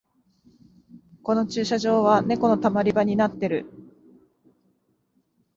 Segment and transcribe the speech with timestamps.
[1.21, 3.69] この駐車場はネコのたまり場になってる